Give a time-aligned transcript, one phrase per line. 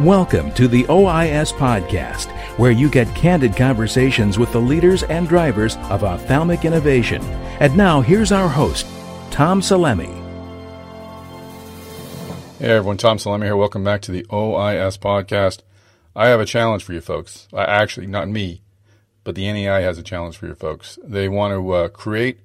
[0.00, 2.26] Welcome to the OIS Podcast,
[2.58, 7.22] where you get candid conversations with the leaders and drivers of ophthalmic innovation.
[7.60, 8.86] And now, here's our host,
[9.30, 10.14] Tom Salemi.
[12.58, 13.56] Hey everyone, Tom Salemi here.
[13.56, 15.60] Welcome back to the OIS Podcast.
[16.14, 17.48] I have a challenge for you folks.
[17.50, 18.60] Uh, actually, not me,
[19.24, 20.98] but the NEI has a challenge for you folks.
[21.02, 22.40] They want to uh, create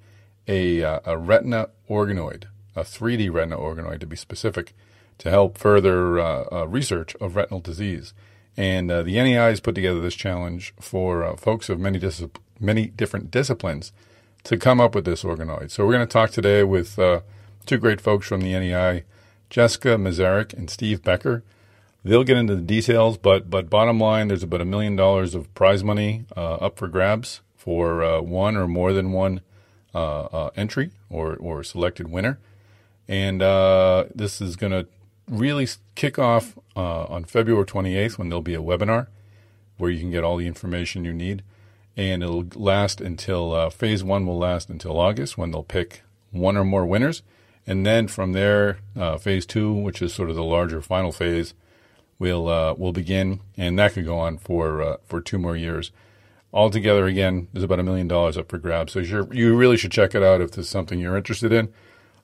[0.47, 2.45] a, uh, a retina organoid,
[2.77, 4.73] a 3D retina organoid to be specific
[5.21, 8.15] to help further uh, uh, research of retinal disease.
[8.57, 12.25] And uh, the NEI has put together this challenge for uh, folks of many dis-
[12.59, 13.91] many different disciplines
[14.45, 15.69] to come up with this organoid.
[15.69, 17.21] So we're going to talk today with uh,
[17.67, 19.03] two great folks from the NEI,
[19.51, 21.43] Jessica Mazerik and Steve Becker.
[22.03, 25.53] They'll get into the details, but but bottom line, there's about a million dollars of
[25.53, 29.41] prize money uh, up for grabs for one or more than one
[29.93, 32.39] entry or or selected winner.
[33.07, 33.41] And
[34.15, 34.87] this is going to
[35.31, 39.07] really kick off uh, on February 28th when there'll be a webinar
[39.77, 41.43] where you can get all the information you need.
[41.97, 46.55] And it'll last until uh, phase one will last until August when they'll pick one
[46.55, 47.23] or more winners.
[47.65, 51.53] And then from there, uh, phase two, which is sort of the larger final phase,
[52.19, 55.91] will uh, will begin, and that could go on for uh, for two more years.
[56.53, 58.93] Altogether, again, there's about a million dollars up for grabs.
[58.93, 61.73] So you really should check it out if this is something you're interested in.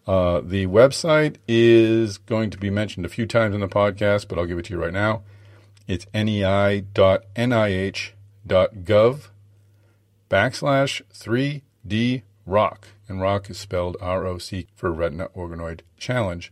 [0.07, 4.39] Uh, the website is going to be mentioned a few times in the podcast, but
[4.39, 5.23] I'll give it to you right now.
[5.85, 6.87] It's nei.nih.gov
[10.29, 12.87] backslash 3D rock.
[13.09, 16.51] And rock is spelled R O C for Retina Organoid Challenge.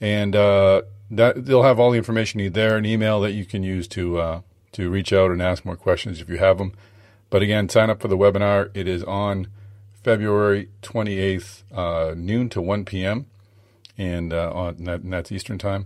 [0.00, 3.62] And uh, that they'll have all the information you there, an email that you can
[3.64, 4.40] use to uh,
[4.72, 6.72] to reach out and ask more questions if you have them.
[7.30, 8.70] But again, sign up for the webinar.
[8.74, 9.48] It is on
[10.08, 13.26] February 28th, uh, noon to 1 p.m.
[13.98, 15.84] And, uh, on, that, and that's Eastern time.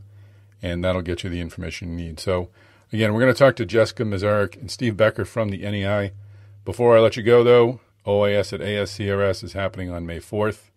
[0.62, 2.20] And that'll get you the information you need.
[2.20, 2.48] So,
[2.92, 6.12] again, we're going to talk to Jessica Mazerik and Steve Becker from the NEI.
[6.64, 10.70] Before I let you go, though, OIS at ASCRS is happening on May 4th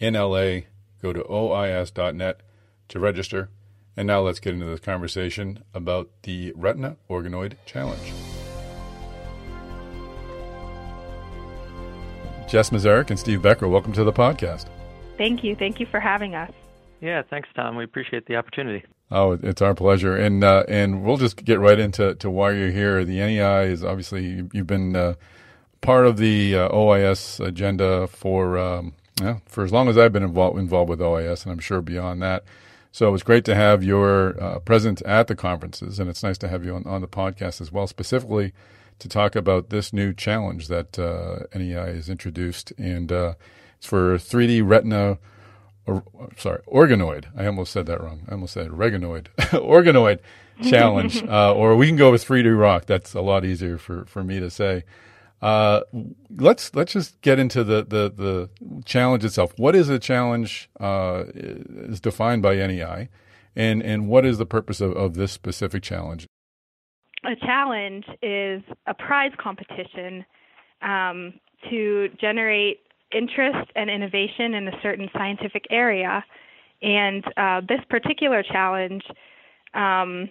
[0.00, 0.60] in LA.
[1.02, 2.40] Go to OIS.net
[2.88, 3.50] to register.
[3.94, 8.25] And now let's get into this conversation about the Retina Organoid Challenge.
[12.46, 14.66] Jess Mazerik and Steve Becker, welcome to the podcast.
[15.18, 15.56] Thank you.
[15.56, 16.52] Thank you for having us.
[17.00, 17.76] Yeah, thanks, Tom.
[17.76, 18.84] We appreciate the opportunity.
[19.10, 22.70] Oh, it's our pleasure, and uh, and we'll just get right into to why you're
[22.70, 23.04] here.
[23.04, 25.14] The NEI is obviously you've been uh,
[25.80, 30.22] part of the uh, OIS agenda for um, yeah, for as long as I've been
[30.22, 32.44] involved involved with OIS, and I'm sure beyond that.
[32.92, 36.38] So it was great to have your uh, presence at the conferences, and it's nice
[36.38, 38.52] to have you on, on the podcast as well, specifically
[38.98, 43.34] to talk about this new challenge that uh, NEI has introduced, and uh,
[43.76, 45.18] it's for 3D retina.
[45.86, 46.02] Or,
[46.36, 47.26] sorry, organoid.
[47.36, 48.22] I almost said that wrong.
[48.28, 49.26] I almost said organoid.
[49.38, 50.18] organoid
[50.62, 52.86] challenge, uh, or we can go with 3D rock.
[52.86, 54.84] That's a lot easier for, for me to say.
[55.42, 55.82] Uh,
[56.34, 58.48] let's let's just get into the, the, the
[58.84, 59.52] challenge itself.
[59.58, 60.70] What is a challenge?
[60.80, 63.10] Uh, is defined by NEI,
[63.54, 66.26] and and what is the purpose of, of this specific challenge?
[67.26, 70.24] A challenge is a prize competition
[70.82, 71.34] um,
[71.68, 72.80] to generate
[73.12, 76.24] interest and innovation in a certain scientific area.
[76.82, 79.02] And uh, this particular challenge
[79.74, 80.28] um,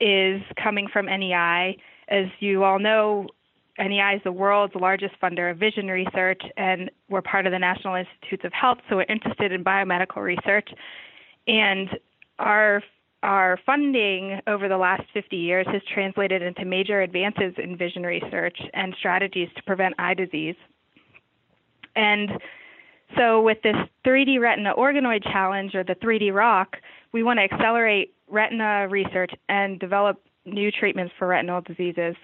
[0.00, 1.76] is coming from NEI.
[2.08, 3.26] As you all know,
[3.78, 7.94] NEI is the world's largest funder of vision research, and we're part of the National
[7.94, 10.68] Institutes of Health, so we're interested in biomedical research.
[11.46, 11.88] And
[12.38, 12.82] our
[13.22, 18.58] our funding over the last 50 years has translated into major advances in vision research
[18.74, 20.56] and strategies to prevent eye disease.
[21.94, 22.30] And
[23.16, 26.76] so, with this 3D Retina Organoid Challenge or the 3D Rock,
[27.12, 32.16] we want to accelerate retina research and develop new treatments for retinal diseases.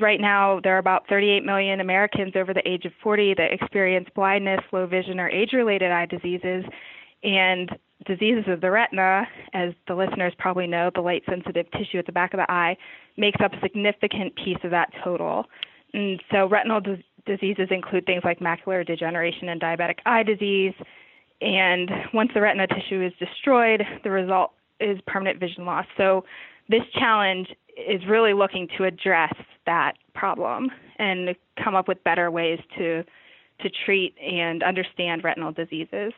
[0.00, 4.08] Right now, there are about 38 million Americans over the age of 40 that experience
[4.14, 6.64] blindness, low vision, or age related eye diseases.
[7.22, 7.70] And
[8.04, 12.12] diseases of the retina, as the listeners probably know, the light sensitive tissue at the
[12.12, 12.76] back of the eye,
[13.16, 15.46] makes up a significant piece of that total.
[15.94, 20.74] And so, retinal d- diseases include things like macular degeneration and diabetic eye disease.
[21.40, 25.86] And once the retina tissue is destroyed, the result is permanent vision loss.
[25.96, 26.24] So,
[26.68, 29.34] this challenge is really looking to address
[29.66, 33.04] that problem and come up with better ways to
[33.60, 36.12] to treat and understand retinal diseases.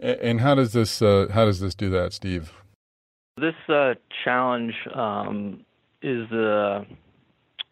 [0.00, 2.52] And how does this uh, how does this do that, Steve?
[3.36, 5.64] This uh, challenge um,
[6.02, 6.86] is a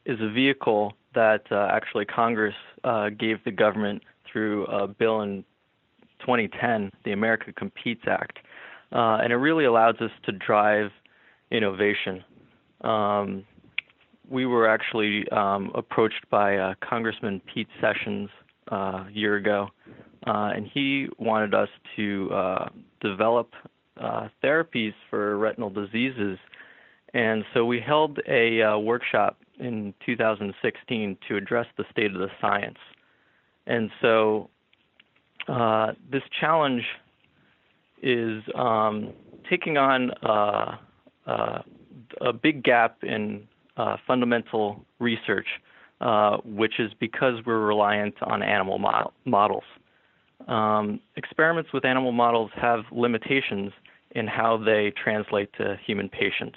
[0.05, 5.45] is a vehicle that uh, actually Congress uh, gave the government through a bill in
[6.21, 8.39] 2010, the America Competes Act,
[8.93, 10.91] uh, and it really allows us to drive
[11.51, 12.25] innovation
[12.83, 13.45] um,
[14.29, 18.29] we were actually um, approached by uh, Congressman Pete Sessions
[18.69, 19.69] a year ago,
[20.27, 22.69] uh, and he wanted us to uh,
[23.01, 23.51] develop
[24.01, 26.39] uh, therapies for retinal diseases.
[27.15, 32.29] And so we held a uh, workshop in 2016 to address the state of the
[32.41, 32.79] science.
[33.67, 34.51] And so
[36.11, 36.85] this challenge
[38.03, 39.13] is um,
[39.49, 40.11] taking on
[42.21, 43.47] a big gap in
[43.77, 45.47] uh, fundamental research,
[46.01, 49.65] uh, which is because we're reliant on animal mo- models.
[50.49, 53.73] Um, experiments with animal models have limitations
[54.13, 56.57] in how they translate to human patients,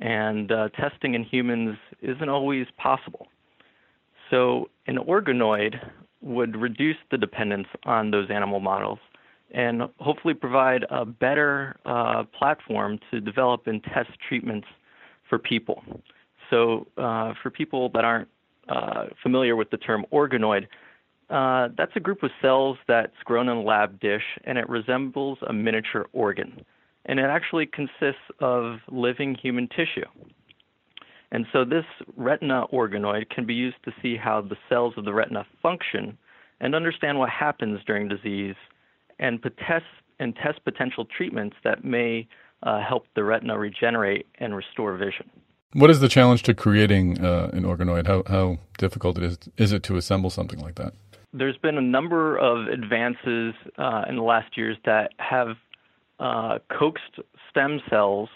[0.00, 3.28] and uh, testing in humans isn't always possible.
[4.30, 5.76] So, an organoid
[6.20, 8.98] would reduce the dependence on those animal models
[9.52, 14.66] and hopefully provide a better uh, platform to develop and test treatments
[15.28, 15.82] for people.
[16.50, 18.28] So, uh, for people that aren't
[18.68, 20.66] uh, familiar with the term organoid,
[21.30, 25.38] uh, that's a group of cells that's grown in a lab dish and it resembles
[25.46, 26.64] a miniature organ.
[27.06, 30.06] And it actually consists of living human tissue.
[31.32, 31.84] And so, this
[32.16, 36.16] retina organoid can be used to see how the cells of the retina function
[36.60, 38.54] and understand what happens during disease
[39.18, 39.84] and test,
[40.20, 42.28] and test potential treatments that may
[42.62, 45.28] uh, help the retina regenerate and restore vision.
[45.72, 48.06] What is the challenge to creating uh, an organoid?
[48.06, 50.94] How, how difficult it is, is it to assemble something like that?
[51.36, 55.56] There's been a number of advances uh, in the last years that have
[56.20, 57.18] uh, coaxed
[57.50, 58.28] stem cells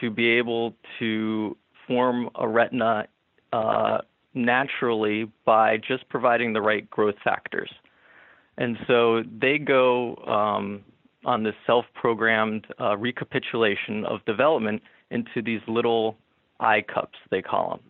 [0.00, 1.54] to be able to
[1.86, 3.06] form a retina
[3.52, 3.98] uh,
[4.32, 7.70] naturally by just providing the right growth factors.
[8.56, 10.82] And so they go um,
[11.26, 16.16] on this self programmed uh, recapitulation of development into these little
[16.60, 17.80] eye cups, they call them.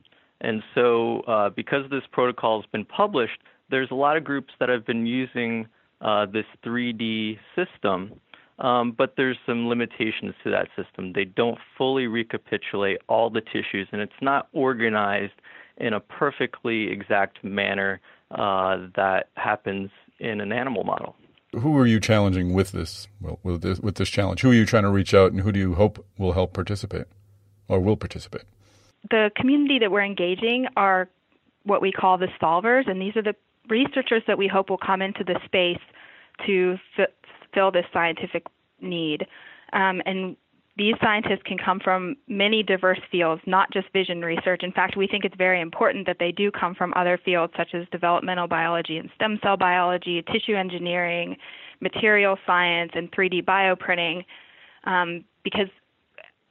[0.40, 3.38] And so, uh, because this protocol has been published,
[3.70, 5.66] there's a lot of groups that have been using
[6.00, 8.20] uh, this 3D system,
[8.58, 11.12] um, but there's some limitations to that system.
[11.12, 15.34] They don't fully recapitulate all the tissues, and it's not organized
[15.76, 18.00] in a perfectly exact manner
[18.32, 21.14] uh, that happens in an animal model.
[21.52, 23.08] Who are you challenging with this?
[23.20, 25.52] Well, with this, with this challenge, who are you trying to reach out, and who
[25.52, 27.06] do you hope will help participate,
[27.68, 28.42] or will participate?
[29.10, 31.08] the community that we're engaging are
[31.64, 33.34] what we call the solvers, and these are the
[33.68, 35.80] researchers that we hope will come into the space
[36.46, 37.08] to f-
[37.54, 38.46] fill this scientific
[38.80, 39.26] need.
[39.72, 40.36] Um, and
[40.78, 44.62] these scientists can come from many diverse fields, not just vision research.
[44.62, 47.74] In fact, we think it's very important that they do come from other fields such
[47.74, 51.36] as developmental biology and stem cell biology, tissue engineering,
[51.80, 54.24] material science, and 3D bioprinting,
[54.84, 55.68] um, because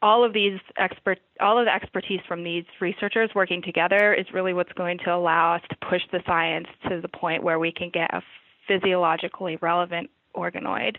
[0.01, 4.53] all of these expert all of the expertise from these researchers working together is really
[4.53, 7.89] what's going to allow us to push the science to the point where we can
[7.89, 8.21] get a
[8.67, 10.97] physiologically relevant organoid.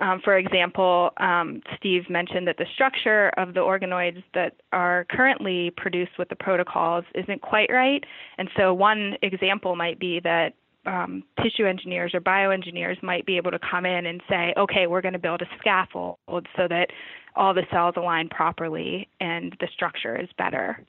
[0.00, 5.70] Um, for example, um, Steve mentioned that the structure of the organoids that are currently
[5.76, 8.02] produced with the protocols isn't quite right.
[8.38, 10.54] And so, one example might be that
[10.86, 15.02] um, tissue engineers or bioengineers might be able to come in and say, okay, we're
[15.02, 16.88] going to build a scaffold so that
[17.36, 20.84] all the cells align properly and the structure is better.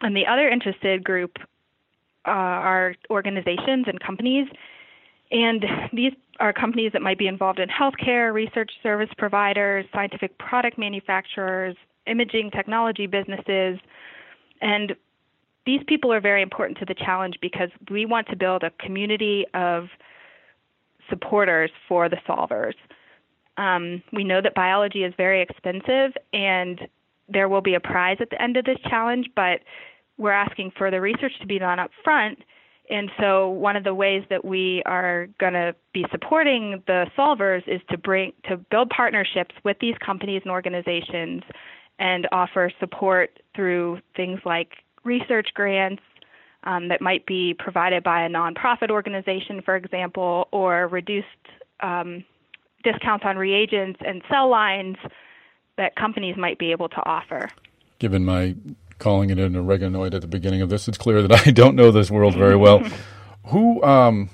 [0.00, 1.36] And the other interested group
[2.26, 4.48] uh, are organizations and companies.
[5.30, 10.78] And these are companies that might be involved in healthcare, research service providers, scientific product
[10.78, 11.76] manufacturers,
[12.06, 13.78] imaging technology businesses.
[14.60, 14.94] And
[15.66, 19.44] these people are very important to the challenge because we want to build a community
[19.52, 19.88] of
[21.10, 22.74] supporters for the solvers.
[23.56, 26.80] Um, we know that biology is very expensive and
[27.28, 29.60] there will be a prize at the end of this challenge, but
[30.18, 32.38] we're asking for the research to be done up front.
[32.88, 37.66] And so one of the ways that we are going to be supporting the solvers
[37.66, 41.42] is to bring to build partnerships with these companies and organizations
[41.98, 44.68] and offer support through things like
[45.06, 46.02] research grants
[46.64, 51.26] um, that might be provided by a nonprofit organization, for example, or reduced
[51.80, 52.24] um,
[52.82, 54.96] discounts on reagents and cell lines
[55.76, 57.48] that companies might be able to offer.
[57.98, 58.56] Given my
[58.98, 61.90] calling it an oreganoid at the beginning of this, it's clear that I don't know
[61.90, 62.82] this world very well.
[63.46, 64.30] Who, um,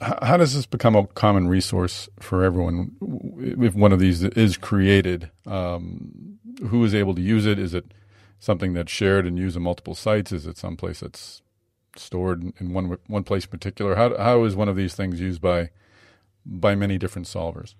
[0.00, 2.96] how does this become a common resource for everyone
[3.38, 5.30] if one of these is created?
[5.46, 6.38] Um,
[6.68, 7.58] who is able to use it?
[7.58, 7.92] Is it
[8.40, 10.32] something that's shared and used in multiple sites?
[10.32, 11.42] Is it someplace that's
[11.96, 13.94] stored in one one place in particular?
[13.94, 15.70] How how is one of these things used by
[16.44, 17.74] by many different solvers?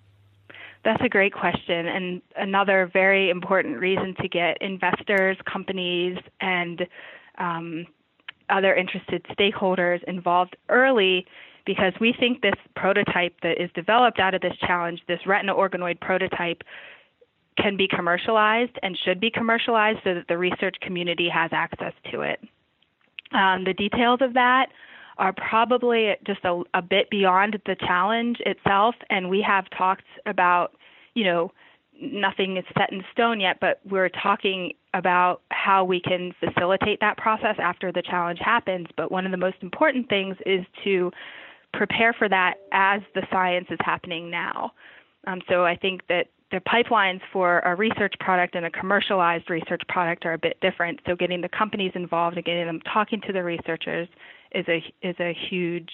[0.85, 6.87] That's a great question, and another very important reason to get investors, companies, and
[7.37, 7.87] um,
[8.49, 11.27] other interested stakeholders involved early
[11.67, 16.01] because we think this prototype that is developed out of this challenge, this retina organoid
[16.01, 16.63] prototype,
[17.57, 22.23] can be commercialized and should be commercialized so that the research community has access to
[22.23, 22.41] it.
[23.33, 24.67] Um, the details of that
[25.19, 30.73] are probably just a, a bit beyond the challenge itself, and we have talked about,
[31.15, 31.53] you know,
[32.01, 37.19] nothing is set in stone yet, but we're talking about how we can facilitate that
[37.19, 38.87] process after the challenge happens.
[38.97, 41.13] But one of the most important things is to
[41.75, 44.73] prepare for that as the science is happening now.
[45.27, 49.83] Um, so I think that the pipelines for a research product and a commercialized research
[49.89, 51.01] product are a bit different.
[51.07, 54.09] So getting the companies involved and getting them talking to the researchers
[54.53, 55.91] is a is a huge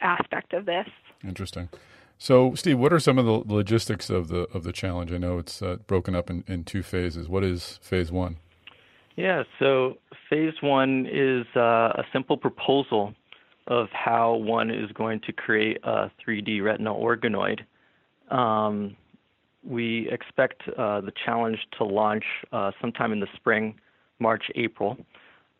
[0.00, 0.86] aspect of this.
[1.26, 1.68] Interesting.
[2.18, 5.12] So, Steve, what are some of the logistics of the of the challenge?
[5.12, 7.28] I know it's uh, broken up in, in two phases.
[7.28, 8.36] What is phase one?
[9.16, 13.14] Yeah, so phase one is uh, a simple proposal
[13.66, 17.60] of how one is going to create a 3D retinal organoid.
[18.30, 18.96] Um,
[19.64, 23.74] we expect uh, the challenge to launch uh, sometime in the spring,
[24.18, 24.96] March, April,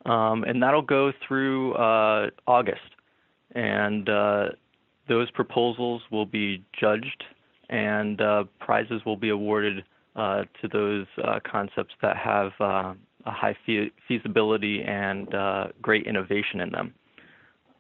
[0.07, 2.81] um, and that'll go through uh, August.
[3.55, 4.49] And uh,
[5.09, 7.25] those proposals will be judged,
[7.71, 9.85] and uh, prizes will be awarded
[10.17, 11.07] uh, to those
[11.51, 12.97] concepts that have a
[13.31, 15.29] high fe- feasibility and
[15.81, 16.95] great innovation in them.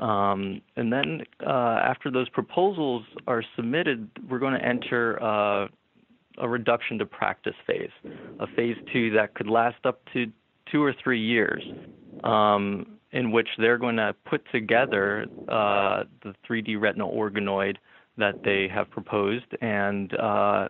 [0.00, 5.68] Um, and then after those proposals are submitted, we're going to enter
[6.38, 7.90] a reduction to practice phase,
[8.40, 10.26] a phase two that could last up to
[10.70, 11.62] two or three years,
[12.24, 17.76] um, in which they're going to put together uh, the 3D retinal organoid
[18.16, 20.68] that they have proposed and uh,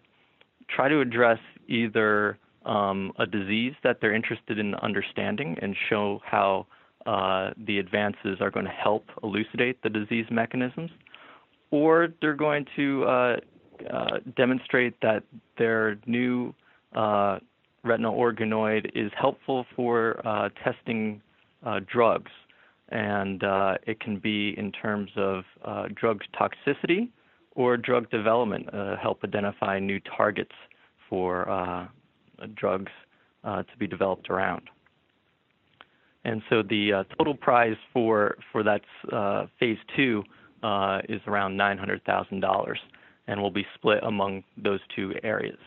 [0.69, 6.67] try to address either um, a disease that they're interested in understanding and show how
[7.07, 10.91] uh, the advances are going to help elucidate the disease mechanisms,
[11.71, 13.05] or they're going to
[13.83, 15.23] uh, uh, demonstrate that
[15.59, 16.55] their new
[16.95, 17.39] uh,
[17.83, 21.21] retinal organoid is helpful for uh, testing
[21.65, 22.31] uh, drugs.
[22.91, 23.43] And
[23.87, 25.45] it can be in terms of
[25.95, 27.09] drug toxicity
[27.57, 28.69] or drug development,
[29.03, 30.53] help identify new targets
[31.09, 31.89] for
[32.55, 32.93] drugs
[33.45, 34.69] to be developed around.
[36.25, 38.81] And so the uh, total prize for for that
[39.13, 40.25] uh, phase two
[40.63, 42.81] uh, is around nine hundred thousand dollars,
[43.27, 45.59] and will be split among those two areas: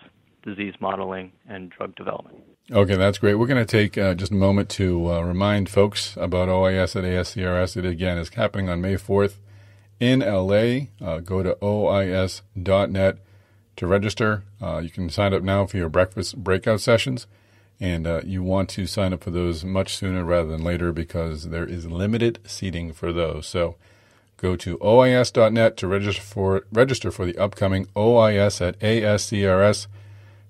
[0.44, 2.44] disease modeling and drug development.
[2.72, 3.36] Okay, that's great.
[3.36, 7.06] We're going to take uh, just a moment to uh, remind folks about OIS at
[7.06, 7.78] ASCRS.
[7.78, 9.36] It again is happening on May 4th
[10.02, 10.88] in LA.
[11.02, 13.18] Uh, go to ois.net
[13.78, 14.44] to register.
[14.82, 17.26] you can sign up now for your breakfast breakout sessions.
[17.80, 21.50] And uh, you want to sign up for those much sooner rather than later because
[21.50, 23.46] there is limited seating for those.
[23.46, 23.76] So
[24.38, 29.88] go to OIS.net to register for register for the upcoming OIS at ASCRS.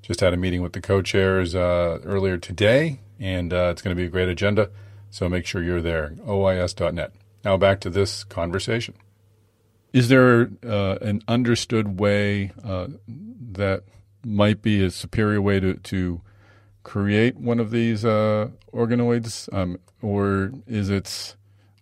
[0.02, 4.00] Just had a meeting with the co-chairs uh, earlier today, and uh, it's going to
[4.00, 4.70] be a great agenda.
[5.10, 6.14] So make sure you're there.
[6.26, 7.12] OIS.net.
[7.44, 8.94] Now back to this conversation.
[9.94, 13.84] Is there uh, an understood way uh, that
[14.24, 16.22] might be a superior way to, to
[16.84, 21.37] create one of these uh, organoids, um, or is it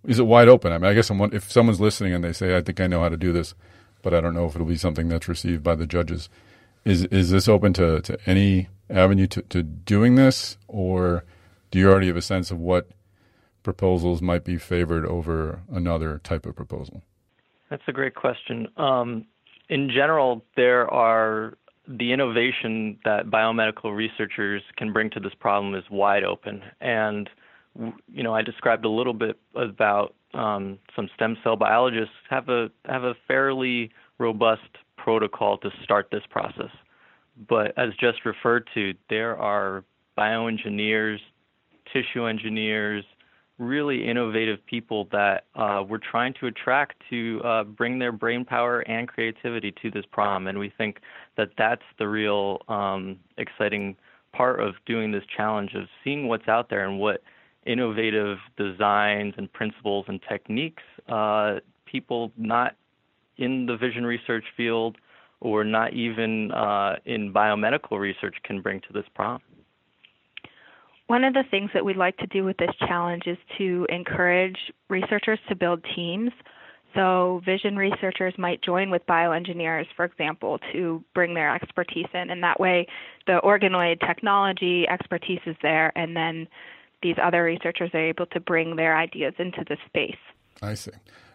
[0.07, 0.71] is it wide open?
[0.71, 3.01] I mean, I guess I'm, if someone's listening and they say, "I think I know
[3.01, 3.55] how to do this,"
[4.01, 6.29] but I don't know if it'll be something that's received by the judges.
[6.83, 11.23] Is is this open to, to any avenue to, to doing this, or
[11.71, 12.89] do you already have a sense of what
[13.63, 17.01] proposals might be favored over another type of proposal?
[17.69, 18.67] That's a great question.
[18.77, 19.25] Um,
[19.69, 21.57] in general, there are
[21.87, 26.61] the innovation that biomedical researchers can bring to this problem is wide open.
[26.79, 27.29] And,
[28.11, 32.69] you know, I described a little bit about um, some stem cell biologists have a
[32.85, 34.61] have a fairly robust
[34.97, 36.71] protocol to start this process.
[37.49, 39.83] But as just referred to, there are
[40.17, 41.17] bioengineers,
[41.91, 43.03] tissue engineers,
[43.57, 48.81] really innovative people that uh, we're trying to attract to uh, bring their brain power
[48.81, 50.47] and creativity to this problem.
[50.47, 50.99] And we think
[51.37, 53.95] that that's the real um, exciting
[54.33, 57.21] part of doing this challenge of seeing what's out there and what
[57.65, 61.55] innovative designs and principles and techniques uh,
[61.85, 62.75] people not
[63.37, 64.97] in the vision research field
[65.41, 69.41] or not even uh, in biomedical research can bring to this problem.
[71.07, 74.57] One of the things that we'd like to do with this challenge is to encourage
[74.89, 76.31] researchers to build teams.
[76.95, 82.31] so vision researchers might join with bioengineers, for example, to bring their expertise in.
[82.31, 82.87] And that way,
[83.27, 86.47] the organoid technology expertise is there, and then
[87.01, 90.17] these other researchers are able to bring their ideas into the space.
[90.61, 90.91] I see.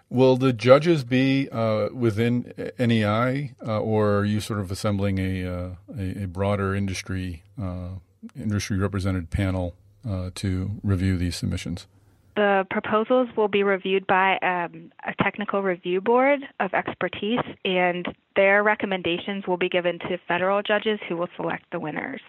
[0.08, 5.46] Will the judges be uh, within NEI, uh, or are you sort of assembling a,
[5.46, 7.90] uh, a, a, broader industry uh,
[8.36, 9.76] industry represented panel
[10.08, 11.86] uh, to review these submissions?
[12.34, 18.64] The proposals will be reviewed by um, a technical review board of expertise, and their
[18.64, 22.20] recommendations will be given to federal judges who will select the winners.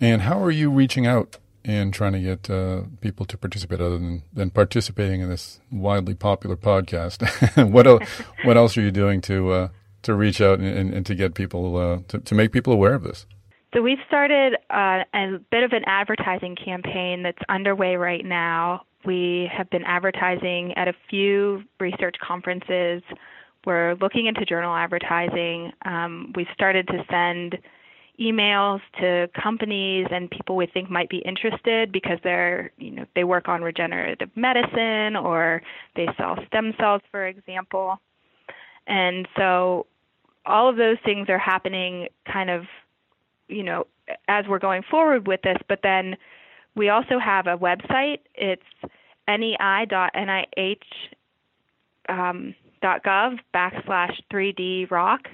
[0.00, 3.98] And how are you reaching out and trying to get uh, people to participate other
[3.98, 7.70] than, than participating in this wildly popular podcast?
[7.70, 8.00] what, el-
[8.44, 9.68] what else are you doing to, uh,
[10.02, 12.94] to reach out and, and, and to get people, uh, to, to make people aware
[12.94, 13.26] of this?
[13.74, 18.82] So we've started uh, a bit of an advertising campaign that's underway right now.
[19.04, 23.02] We have been advertising at a few research conferences.
[23.66, 25.72] We're looking into journal advertising.
[25.84, 27.58] Um, we've started to send
[28.20, 33.24] emails to companies and people we think might be interested because they're you know they
[33.24, 35.62] work on regenerative medicine or
[35.96, 38.00] they sell stem cells for example
[38.86, 39.86] and so
[40.46, 42.64] all of those things are happening kind of
[43.48, 43.86] you know,
[44.28, 45.58] as we're going forward with this.
[45.68, 46.16] But then
[46.74, 48.18] we also have a website.
[48.34, 48.62] It's
[49.28, 50.78] nei.nih
[52.08, 55.28] um, backslash 3D rock,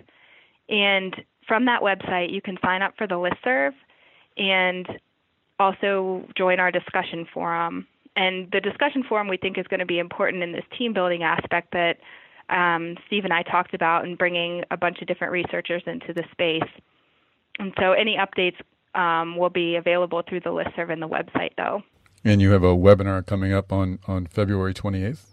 [0.68, 1.14] and
[1.46, 3.72] from that website you can sign up for the listserv
[4.36, 4.86] and
[5.58, 7.86] also join our discussion forum.
[8.16, 11.22] And the discussion forum we think is going to be important in this team building
[11.22, 11.98] aspect that
[12.50, 16.24] um, Steve and I talked about, and bringing a bunch of different researchers into the
[16.32, 16.68] space.
[17.58, 18.56] And so any updates
[18.98, 21.82] um, will be available through the listserv and the website, though.
[22.24, 25.31] And you have a webinar coming up on, on February 28th?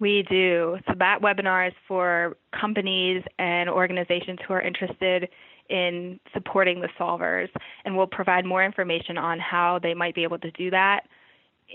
[0.00, 0.78] We do.
[0.86, 5.28] So that webinar is for companies and organizations who are interested
[5.68, 7.48] in supporting the solvers,
[7.84, 11.00] and we'll provide more information on how they might be able to do that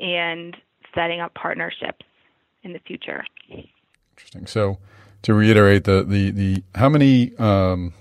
[0.01, 0.55] and
[0.95, 2.05] setting up partnerships
[2.63, 3.23] in the future.
[4.15, 4.47] Interesting.
[4.47, 4.79] So,
[5.23, 7.93] to reiterate, the the the how many um,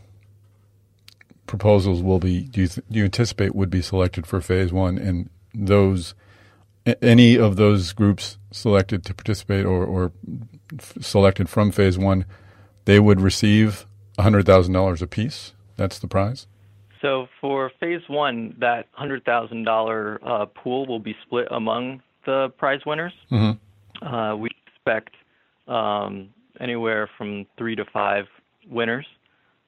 [1.47, 5.29] proposals will be do you, do you anticipate would be selected for phase one and
[5.55, 6.15] those
[7.01, 10.13] any of those groups selected to participate or, or
[10.79, 12.25] f- selected from phase one
[12.85, 13.87] they would receive
[14.19, 16.47] $100000 apiece that's the prize
[17.01, 23.13] so for phase one that $100000 uh, pool will be split among the prize winners
[23.31, 24.07] mm-hmm.
[24.07, 25.15] uh, we expect
[25.69, 26.29] um,
[26.61, 28.27] anywhere from three to five
[28.69, 29.07] winners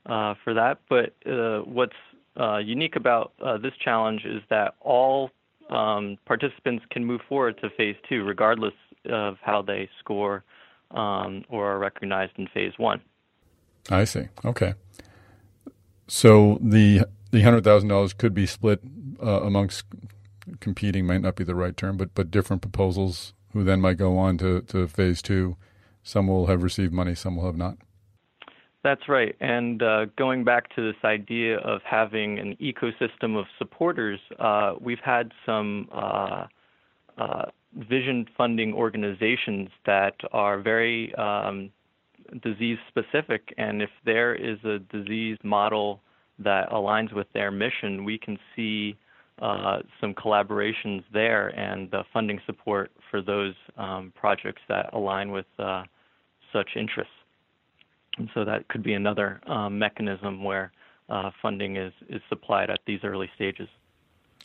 [0.06, 0.78] uh, for that.
[0.88, 1.92] But uh, what's
[2.38, 5.30] uh, unique about uh, this challenge is that all
[5.70, 8.74] um, participants can move forward to phase two, regardless
[9.08, 10.44] of how they score
[10.90, 13.00] um, or are recognized in phase one.
[13.90, 14.28] I see.
[14.44, 14.74] Okay.
[16.06, 18.80] So the the hundred thousand dollars could be split
[19.22, 19.84] uh, amongst
[20.60, 24.18] competing might not be the right term, but but different proposals who then might go
[24.18, 25.56] on to, to phase two.
[26.02, 27.78] Some will have received money, some will have not.
[28.84, 29.34] That's right.
[29.40, 35.02] And uh, going back to this idea of having an ecosystem of supporters, uh, we've
[35.02, 36.46] had some uh,
[37.16, 37.46] uh
[37.88, 41.70] vision funding organizations that are very um,
[42.42, 43.52] disease specific.
[43.56, 46.00] And if there is a disease model
[46.38, 48.96] that aligns with their mission, we can see
[49.40, 55.46] uh, some collaborations there and the funding support for those um, projects that align with
[55.58, 55.82] uh,
[56.52, 57.13] such interests.
[58.18, 60.72] And so that could be another um, mechanism where
[61.08, 63.68] uh, funding is, is supplied at these early stages.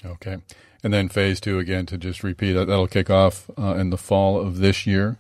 [0.06, 0.38] Okay.
[0.84, 4.40] And then phase two, again, to just repeat, that'll kick off uh, in the fall
[4.40, 5.18] of this year.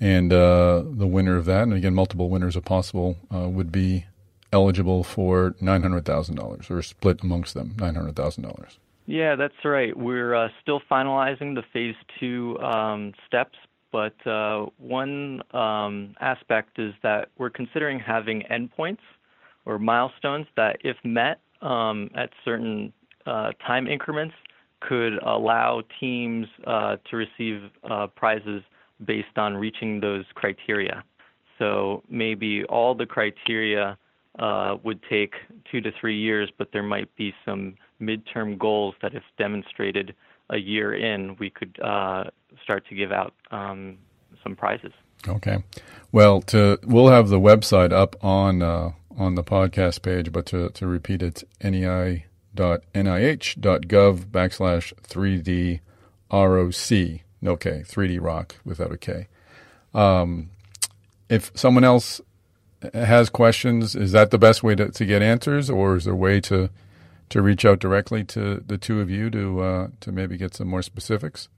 [0.00, 4.06] And uh, the winner of that, and again, multiple winners if possible, uh, would be
[4.52, 8.78] eligible for $900,000 or split amongst them, $900,000.
[9.06, 9.96] Yeah, that's right.
[9.96, 13.56] We're uh, still finalizing the phase two um, steps,
[13.92, 18.98] but uh, one um, aspect is that we're considering having endpoints
[19.64, 22.92] or milestones that, if met um, at certain
[23.26, 24.34] uh, time increments,
[24.80, 28.62] could allow teams uh, to receive uh, prizes
[29.04, 31.04] based on reaching those criteria.
[31.58, 33.98] So maybe all the criteria
[34.38, 35.34] uh, would take
[35.70, 40.14] two to three years, but there might be some midterm goals that, if demonstrated,
[40.50, 42.24] a year in, we could uh,
[42.62, 43.98] start to give out um,
[44.42, 44.92] some prizes.
[45.28, 45.62] Okay.
[46.12, 50.70] Well, to we'll have the website up on uh, on the podcast page, but to,
[50.70, 52.24] to repeat, it's nei.nih.gov
[54.26, 55.80] backslash 3D
[56.32, 57.20] ROC.
[57.42, 59.28] No K, 3D rock without a K.
[59.94, 60.50] Um,
[61.28, 62.20] if someone else
[62.94, 66.16] has questions, is that the best way to, to get answers, or is there a
[66.16, 66.70] way to
[67.28, 70.68] to reach out directly to the two of you to uh, to maybe get some
[70.68, 71.48] more specifics?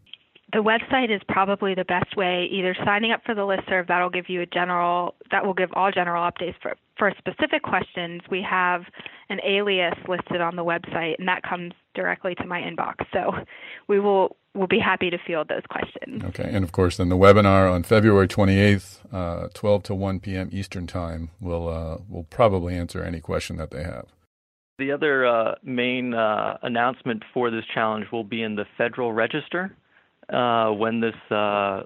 [0.52, 2.46] The website is probably the best way.
[2.52, 5.90] Either signing up for the listserv, that'll give you a general, that will give all
[5.90, 8.20] general updates for for specific questions.
[8.30, 8.82] We have
[9.30, 13.06] an alias listed on the website, and that comes directly to my inbox.
[13.14, 13.32] So
[13.88, 16.22] we will we'll be happy to field those questions.
[16.22, 20.50] Okay, and of course, then the webinar on February 28th, uh, 12 to 1 p.m.
[20.52, 24.06] Eastern Time, will uh, will probably answer any question that they have.
[24.78, 29.74] The other uh, main uh, announcement for this challenge will be in the Federal Register
[30.32, 31.82] uh, when this uh,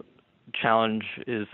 [0.55, 1.47] challenge is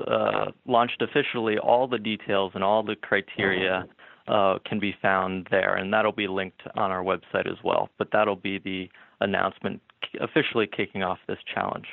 [0.66, 1.58] launched officially.
[1.58, 3.86] All the details and all the criteria
[4.26, 7.88] can be found there, and that'll be linked on our website as well.
[7.98, 8.88] But that'll be the
[9.20, 9.80] announcement
[10.20, 11.86] officially kicking off this challenge.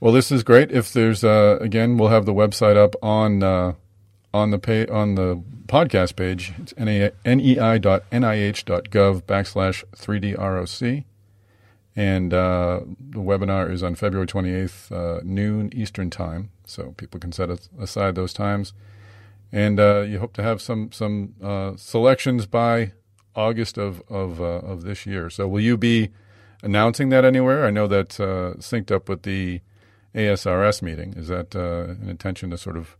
[0.00, 0.70] Well, this is great.
[0.70, 3.72] If there's uh, again, we'll have the website up on uh,
[4.32, 6.52] on the pay on the podcast page.
[6.58, 7.12] It's nei.nih.gov
[9.22, 11.04] backslash 3DROC.
[11.96, 16.50] And uh, the webinar is on February 28th, uh, noon Eastern Time.
[16.66, 18.72] So people can set aside those times.
[19.52, 22.92] And uh, you hope to have some some uh, selections by
[23.36, 25.30] August of of, of this year.
[25.30, 26.10] So will you be
[26.64, 27.64] announcing that anywhere?
[27.64, 29.60] I know that's uh, synced up with the
[30.14, 31.14] ASRS meeting.
[31.14, 32.96] Is that uh, an intention to sort of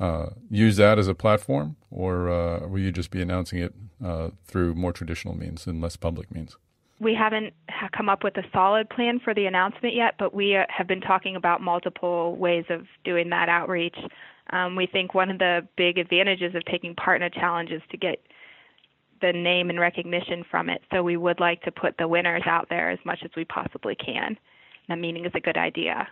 [0.00, 3.72] uh, use that as a platform, or uh, will you just be announcing it
[4.04, 6.56] uh, through more traditional means and less public means?
[7.02, 7.52] We haven't
[7.96, 11.00] come up with a solid plan for the announcement yet, but we uh, have been
[11.00, 13.96] talking about multiple ways of doing that outreach.
[14.50, 17.82] Um, we think one of the big advantages of taking part in a challenge is
[17.90, 18.22] to get
[19.20, 20.82] the name and recognition from it.
[20.92, 23.96] So we would like to put the winners out there as much as we possibly
[23.96, 24.38] can.
[24.88, 26.06] That meeting is a good idea.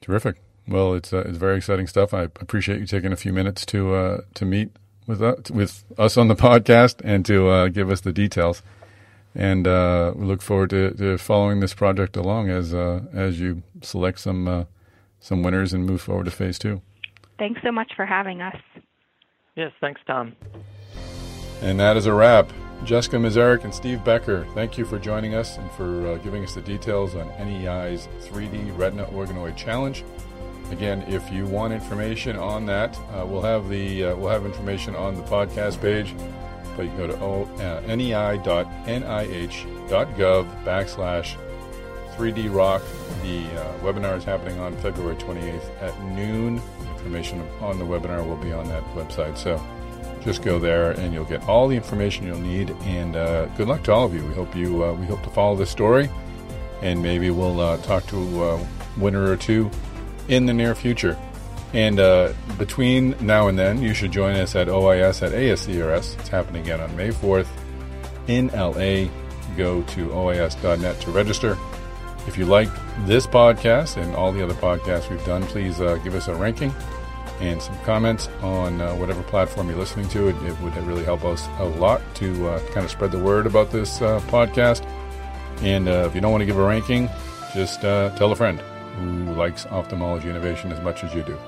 [0.00, 0.40] Terrific.
[0.66, 2.12] Well, it's uh, it's very exciting stuff.
[2.12, 4.70] I appreciate you taking a few minutes to uh, to meet
[5.06, 8.62] with us, with us on the podcast and to uh, give us the details.
[9.36, 13.62] And uh, we look forward to, to, following this project along as uh, as you
[13.82, 14.64] select some uh,
[15.20, 16.80] some winners and move forward to phase two.
[17.38, 18.56] Thanks so much for having us.
[19.54, 20.34] Yes, thanks, Tom.
[21.60, 22.50] And that is a wrap.
[22.84, 26.54] Jessica Mazerik and Steve Becker, thank you for joining us and for uh, giving us
[26.54, 30.04] the details on NEI's 3D Retina Organoid Challenge.
[30.70, 34.96] Again, if you want information on that, uh, we'll have the uh, we'll have information
[34.96, 36.14] on the podcast page.
[36.76, 38.84] But you can go to o, uh, nei.nih.gov
[40.64, 41.36] backslash
[42.16, 42.82] 3D Rock.
[43.22, 46.60] The uh, webinar is happening on February 28th at noon.
[46.96, 49.36] Information on the webinar will be on that website.
[49.36, 49.60] So
[50.22, 52.70] just go there and you'll get all the information you'll need.
[52.82, 54.24] And uh, good luck to all of you.
[54.26, 56.10] We hope you uh, we hope to follow this story,
[56.82, 58.66] and maybe we'll uh, talk to a
[58.98, 59.70] winner or two
[60.28, 61.16] in the near future.
[61.76, 66.18] And uh, between now and then, you should join us at OIS at ASCRS.
[66.18, 67.48] It's happening again on May 4th
[68.28, 69.12] in LA.
[69.58, 71.58] Go to OIS.net to register.
[72.26, 72.70] If you like
[73.04, 76.74] this podcast and all the other podcasts we've done, please uh, give us a ranking
[77.40, 80.28] and some comments on uh, whatever platform you're listening to.
[80.28, 83.46] It, it, would really help us a lot to uh, kind of spread the word
[83.46, 84.82] about this uh, podcast.
[85.60, 87.10] And uh, if you don't want to give a ranking,
[87.52, 88.60] just tell a friend
[88.98, 91.38] who likes ophthalmology innovation as much as you do.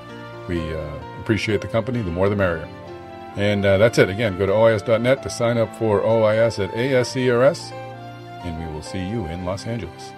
[0.48, 2.02] We uh, appreciate the company.
[2.02, 2.68] The more the merrier.
[3.36, 4.08] And that's it.
[4.08, 7.70] Again, go to OIS.net to sign up for OIS at ASCRS,
[8.44, 10.12] and we will see you in Los Angeles.